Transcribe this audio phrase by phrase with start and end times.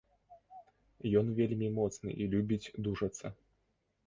[1.21, 3.27] Ён вельмі моцны і любіць дужацца.